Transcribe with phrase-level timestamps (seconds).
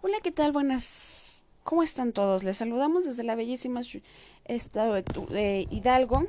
[0.00, 0.52] Hola, ¿qué tal?
[0.52, 1.44] Buenas.
[1.64, 2.44] ¿Cómo están todos?
[2.44, 3.80] Les saludamos desde la bellísima
[4.44, 6.28] estado de, Hidalgo,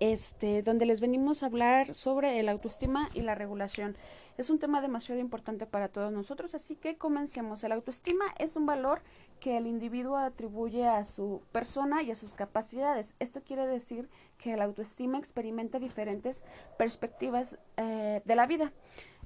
[0.00, 3.98] este, donde les venimos a hablar sobre el autoestima y la regulación.
[4.38, 7.62] Es un tema demasiado importante para todos nosotros, así que comencemos.
[7.64, 9.02] El autoestima es un valor
[9.40, 13.14] que el individuo atribuye a su persona y a sus capacidades.
[13.20, 14.08] Esto quiere decir
[14.38, 16.42] que el autoestima experimenta diferentes
[16.78, 18.72] perspectivas eh, de la vida.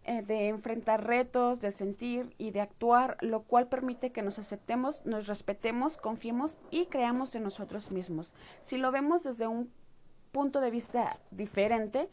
[0.09, 5.05] Eh, de enfrentar retos, de sentir y de actuar, lo cual permite que nos aceptemos,
[5.05, 8.33] nos respetemos, confiemos y creamos en nosotros mismos.
[8.63, 9.71] Si lo vemos desde un
[10.33, 12.09] punto de vista diferente,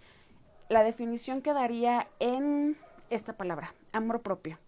[0.67, 2.75] la definición quedaría en
[3.09, 4.59] esta palabra, amor propio.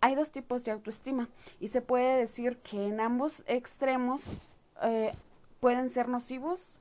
[0.00, 1.28] Hay dos tipos de autoestima
[1.60, 4.50] y se puede decir que en ambos extremos
[4.82, 5.12] eh,
[5.60, 6.80] pueden ser nocivos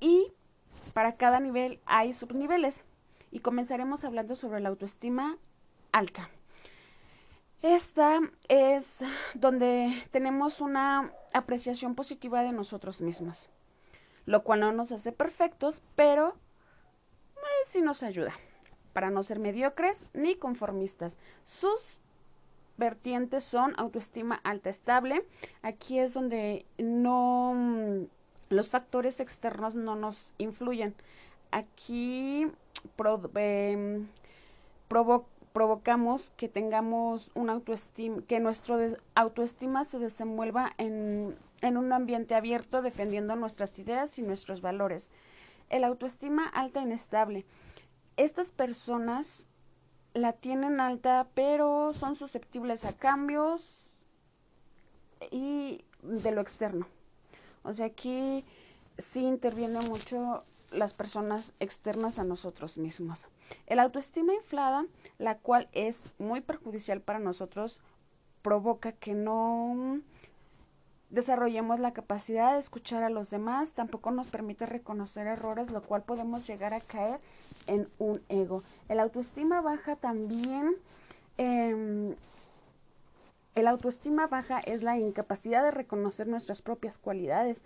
[0.00, 0.32] y
[0.94, 2.82] para cada nivel hay subniveles
[3.30, 5.36] y comenzaremos hablando sobre la autoestima
[5.92, 6.28] alta.
[7.62, 9.00] Esta es
[9.34, 13.50] donde tenemos una apreciación positiva de nosotros mismos,
[14.24, 16.34] lo cual no nos hace perfectos, pero
[17.36, 18.32] eh, sí nos ayuda
[18.92, 21.18] para no ser mediocres ni conformistas.
[21.44, 21.98] Sus
[22.78, 25.24] vertientes son autoestima alta estable.
[25.62, 28.04] Aquí es donde no mm,
[28.48, 30.94] los factores externos no nos influyen.
[31.52, 32.46] Aquí
[33.34, 34.06] Em,
[35.52, 38.78] provocamos que tengamos una autoestima, que nuestro
[39.14, 45.10] autoestima se desenvuelva en, en un ambiente abierto defendiendo nuestras ideas y nuestros valores.
[45.68, 47.44] El autoestima alta e inestable.
[48.16, 49.46] Estas personas
[50.14, 53.80] la tienen alta, pero son susceptibles a cambios
[55.30, 56.86] y de lo externo.
[57.62, 58.44] O sea, aquí
[58.98, 63.26] sí interviene mucho las personas externas a nosotros mismos.
[63.66, 64.86] El autoestima inflada,
[65.18, 67.80] la cual es muy perjudicial para nosotros,
[68.42, 70.00] provoca que no
[71.10, 76.02] desarrollemos la capacidad de escuchar a los demás, tampoco nos permite reconocer errores, lo cual
[76.02, 77.18] podemos llegar a caer
[77.66, 78.62] en un ego.
[78.88, 80.76] El autoestima baja también,
[81.36, 82.14] em,
[83.56, 87.62] el autoestima baja es la incapacidad de reconocer nuestras propias cualidades.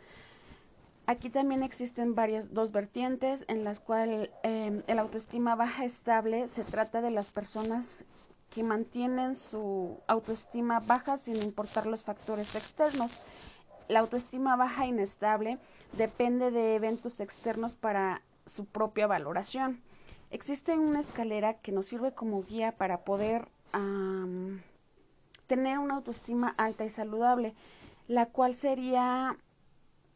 [1.07, 6.65] Aquí también existen varias dos vertientes en las cuales em, el autoestima baja estable se
[6.65, 8.05] trata de las personas
[8.49, 13.11] que mantienen su autoestima baja sin importar los factores externos.
[13.89, 15.59] La autoestima baja inestable
[15.93, 19.83] depende de eventos externos para su propia valoración.
[20.31, 23.49] Existe una escalera que nos sirve como guía para poder
[25.47, 27.55] tener una autoestima alta y saludable,
[28.09, 29.37] la cual sería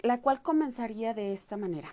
[0.00, 1.92] la cual comenzaría de esta manera.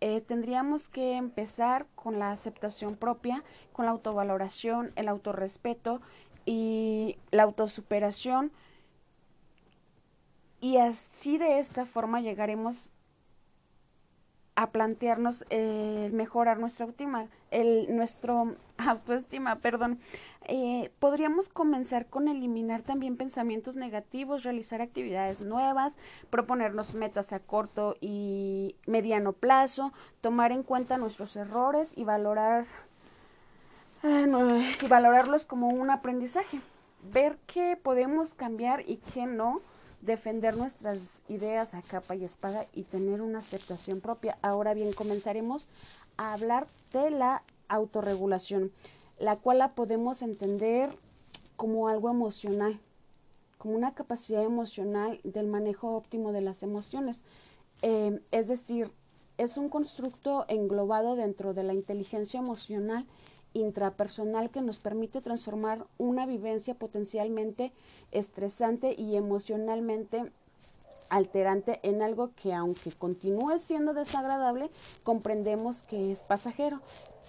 [0.00, 3.42] Eh, tendríamos que empezar con la aceptación propia,
[3.72, 6.00] con la autovaloración, el autorrespeto
[6.44, 8.52] y la autosuperación.
[10.60, 12.90] Y así de esta forma llegaremos
[14.56, 20.00] a plantearnos eh, mejorar nuestra autoestima, el, nuestro autoestima, perdón,
[20.48, 25.96] eh, podríamos comenzar con eliminar también pensamientos negativos, realizar actividades nuevas,
[26.30, 32.64] proponernos metas a corto y mediano plazo, tomar en cuenta nuestros errores y valorar
[34.02, 36.60] y valorarlos como un aprendizaje,
[37.12, 39.60] ver qué podemos cambiar y qué no,
[40.06, 44.38] defender nuestras ideas a capa y espada y tener una aceptación propia.
[44.40, 45.68] Ahora bien, comenzaremos
[46.16, 48.72] a hablar de la autorregulación
[49.18, 50.90] la cual la podemos entender
[51.56, 52.78] como algo emocional,
[53.58, 57.22] como una capacidad emocional del manejo óptimo de las emociones.
[57.82, 58.90] Eh, es decir,
[59.38, 63.06] es un constructo englobado dentro de la inteligencia emocional
[63.56, 67.72] intrapersonal que nos permite transformar una vivencia potencialmente
[68.12, 70.30] estresante y emocionalmente
[71.08, 74.70] alterante en algo que aunque continúe siendo desagradable,
[75.02, 76.80] comprendemos que es pasajero,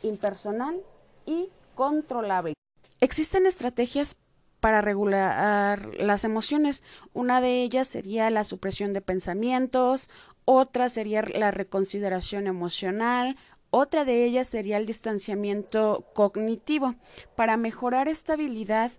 [0.04, 0.82] impersonal
[1.26, 2.54] y controlable.
[3.00, 4.20] Existen estrategias
[4.60, 6.84] para regular las emociones.
[7.14, 10.10] Una de ellas sería la supresión de pensamientos,
[10.46, 13.38] otra sería la reconsideración emocional,
[13.70, 16.96] otra de ellas sería el distanciamiento cognitivo.
[17.36, 18.92] Para mejorar esta habilidad,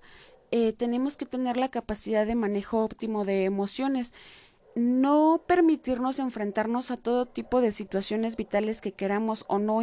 [0.50, 4.12] eh, tenemos que tener la capacidad de manejo óptimo de emociones
[4.78, 9.80] no permitirnos enfrentarnos a todo tipo de situaciones vitales que queramos o no,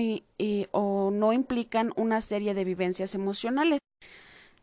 [0.72, 3.80] o no implican una serie de vivencias emocionales.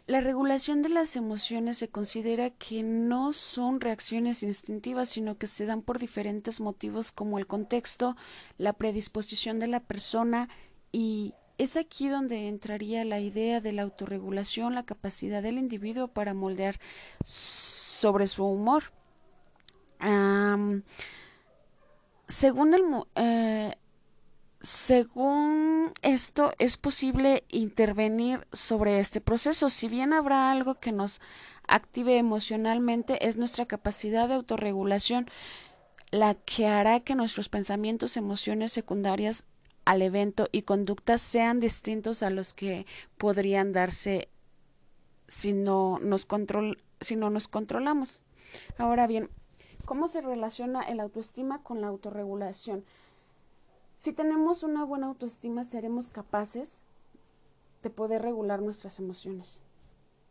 [0.07, 5.65] La regulación de las emociones se considera que no son reacciones instintivas, sino que se
[5.65, 8.17] dan por diferentes motivos como el contexto,
[8.59, 10.49] la predisposición de la persona
[10.91, 16.35] y Es aquí donde entraría la idea de la autorregulación, la capacidad del individuo para
[16.35, 16.81] moldear
[17.25, 18.85] sobre su humor.
[22.27, 22.83] según el,
[23.15, 23.77] eh,
[24.63, 29.69] según esto, es posible intervenir sobre este proceso.
[29.69, 31.21] Si bien habrá algo que nos
[31.67, 35.29] active emocionalmente, es nuestra capacidad de autorregulación
[36.13, 39.47] la que hará que nuestros pensamientos, emociones secundarias
[39.85, 42.87] al evento y conductas sean distintos a los que
[43.19, 44.29] podrían darse
[45.27, 46.29] si no nos,
[47.01, 48.23] si no nos controlamos.
[48.79, 49.31] Ahora bien,
[49.87, 52.85] ¿cómo se relaciona el autoestima con la autorregulación?
[54.03, 56.83] Si tenemos una buena autoestima, seremos capaces
[57.85, 59.61] de poder regular nuestras emociones,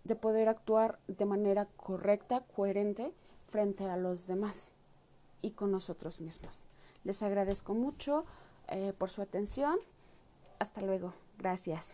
[0.03, 3.13] de poder actuar de manera correcta, coherente
[3.50, 4.73] frente a los demás
[5.41, 6.65] y con nosotros mismos.
[7.06, 8.25] Les agradezco mucho.
[8.68, 9.79] Eh, por su atención.
[10.59, 11.13] Hasta luego.
[11.38, 11.94] Gracias.